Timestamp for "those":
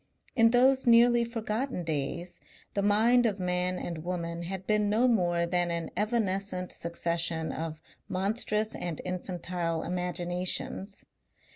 0.49-0.87